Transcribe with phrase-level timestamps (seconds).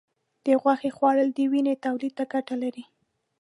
[0.45, 2.83] د غوښې خوړل د وینې تولید ته ګټه لري.